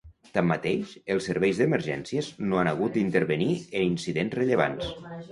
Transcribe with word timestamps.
Tanmateix, 0.35 0.93
els 1.15 1.25
serveis 1.29 1.59
d’emergències 1.59 2.29
no 2.53 2.61
han 2.61 2.69
hagut 2.71 2.95
d’intervenir 2.95 3.49
en 3.81 3.85
incidents 3.89 4.39
rellevants. 4.41 4.89